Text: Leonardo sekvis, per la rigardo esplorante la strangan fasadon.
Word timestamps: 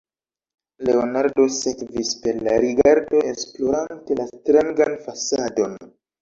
Leonardo 0.87 1.43
sekvis, 1.57 2.09
per 2.23 2.39
la 2.47 2.55
rigardo 2.63 3.21
esplorante 3.33 4.19
la 4.23 4.27
strangan 4.33 4.99
fasadon. 5.05 5.79